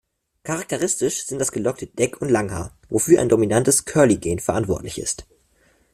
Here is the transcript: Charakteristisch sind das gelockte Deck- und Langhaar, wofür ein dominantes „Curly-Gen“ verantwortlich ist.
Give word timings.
Charakteristisch 0.43 1.27
sind 1.27 1.37
das 1.37 1.51
gelockte 1.51 1.85
Deck- 1.85 2.19
und 2.23 2.29
Langhaar, 2.29 2.75
wofür 2.89 3.21
ein 3.21 3.29
dominantes 3.29 3.85
„Curly-Gen“ 3.85 4.39
verantwortlich 4.39 4.97
ist. 4.97 5.27